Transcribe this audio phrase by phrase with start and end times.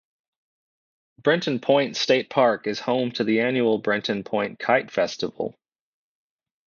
[1.21, 5.53] Brenton Point State Park is home to the annual Brenton Point Kite Festival.